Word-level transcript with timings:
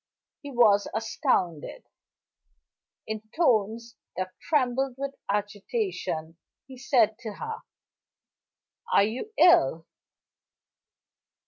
He 0.41 0.49
was 0.49 0.87
astounded. 0.95 1.83
In 3.05 3.21
tones 3.37 3.97
that 4.17 4.31
trembled 4.41 4.95
with 4.97 5.13
agitation, 5.29 6.37
he 6.65 6.75
said 6.75 7.19
to 7.19 7.33
her: 7.33 7.59
"Are 8.91 9.03
you 9.03 9.31
ill?" 9.37 9.85